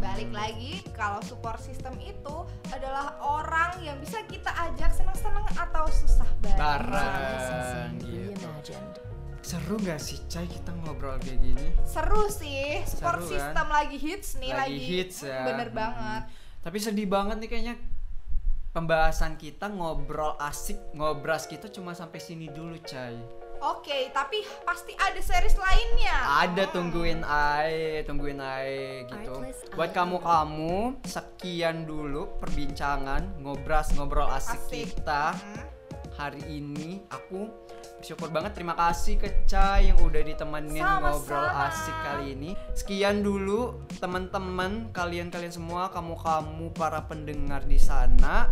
Balik 0.00 0.30
lagi 0.30 0.72
kalau 0.90 1.20
support 1.20 1.56
system 1.58 1.92
itu 1.96 2.36
adalah 2.68 3.20
orang 3.20 3.76
yang 3.78 3.96
bisa 3.96 4.24
kita 4.24 4.48
ajak 4.48 4.90
senang-senang 4.90 5.44
atau 5.54 5.84
susah 5.86 6.26
bareng 6.40 6.56
Bareng. 6.56 7.14
Licensing 7.30 7.92
gitu. 8.02 8.48
Seru 9.40 9.76
gak 9.78 9.98
sih 9.98 10.20
Cai 10.26 10.44
kita 10.44 10.70
ngobrol 10.78 11.16
kayak 11.18 11.38
gini? 11.38 11.66
seru 11.82 12.28
sih 12.28 12.84
support 12.84 13.18
Seru 13.18 13.26
kan? 13.26 13.32
system 13.34 13.66
lagi 13.68 13.96
hits 13.96 14.28
nih 14.36 14.50
Lagi 14.50 14.68
lagi, 14.70 14.78
hits 14.86 15.16
ya. 15.22 15.40
bener 15.44 15.68
Mm. 15.68 15.76
banget 15.76 16.22
Tapi 16.60 16.76
sedih 16.76 17.08
banget 17.08 17.36
nih 17.38 17.48
kayaknya 17.48 17.74
pembahasan 18.70 19.34
kita 19.34 19.66
ngobrol 19.66 20.36
asik 20.38 20.76
ngobras 20.92 21.44
kita 21.44 21.66
cuma 21.66 21.90
sampai 21.90 22.18
sini 22.18 22.46
dulu 22.46 22.76
Cai. 22.80 23.16
Oke 23.60 23.98
tapi 24.10 24.38
pasti 24.62 24.92
ada 24.96 25.20
series 25.20 25.54
lainnya 25.54 26.16
Ada 26.40 26.64
tungguin 26.68 27.20
ae, 27.22 28.02
tungguin 28.02 28.40
ae 28.40 29.04
gitu. 29.04 29.44
Buat 29.72 29.92
kamu-kamu 29.92 31.04
sekian 31.04 31.84
dulu 31.84 32.36
perbincangan 32.38 33.38
ngobras 33.38 33.92
ngobrol 33.94 34.28
asik, 34.28 34.56
Asik. 34.58 34.84
kita 34.96 35.36
Hmm. 35.36 35.64
hari 36.16 36.42
ini. 36.50 37.00
Aku 37.08 37.48
bersyukur 37.96 38.28
banget 38.28 38.52
terima 38.52 38.72
kasih 38.72 39.16
ke 39.16 39.44
Cai 39.44 39.88
yang 39.88 40.00
udah 40.00 40.20
ditemenin 40.20 40.80
Sama-sama. 40.80 41.08
ngobrol 41.10 41.48
asik 41.64 41.96
kali 42.02 42.26
ini. 42.34 42.50
Sekian 42.72 43.20
dulu 43.20 43.60
teman-teman 43.96 44.88
kalian-kalian 44.90 45.48
semua 45.50 45.88
kamu-kamu 45.88 46.72
para 46.72 47.04
pendengar 47.04 47.64
di 47.64 47.76
sana. 47.76 48.48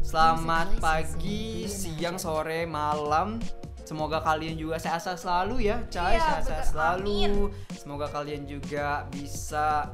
Selamat 0.00 0.74
pagi, 0.78 1.64
siang, 1.64 2.18
sore, 2.18 2.66
malam. 2.66 3.38
Semoga 3.84 4.24
kalian 4.24 4.56
juga 4.56 4.80
sehat-sehat 4.80 5.20
selalu 5.20 5.68
ya, 5.68 5.76
Cai. 5.92 6.16
Iya, 6.16 6.24
sehat-sehat 6.24 6.66
selalu. 6.72 7.04
Amin. 7.04 7.32
Semoga 7.76 8.08
kalian 8.08 8.48
juga 8.48 9.04
bisa 9.12 9.92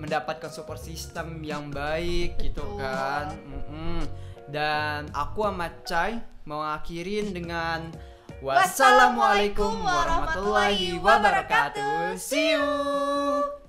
mendapatkan 0.00 0.48
support 0.48 0.80
system 0.80 1.44
yang 1.44 1.68
baik 1.68 2.40
gitu 2.40 2.64
Betul. 2.64 2.80
kan. 2.80 3.36
Mm-mm. 3.44 4.00
Dan 4.48 5.12
aku 5.12 5.44
sama 5.44 5.68
Cai 5.84 6.16
mau 6.48 6.64
ngakhirin 6.64 7.36
dengan 7.36 7.92
Wassalamualaikum 8.40 9.80
warahmatullahi 9.80 11.00
wabarakatuh. 11.00 12.20
See 12.20 12.52
you. 12.52 13.65